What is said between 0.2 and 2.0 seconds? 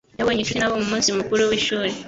inshuti nabo mu munsi mukuru w’ishuri.